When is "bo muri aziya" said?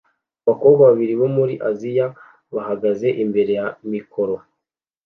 1.21-2.07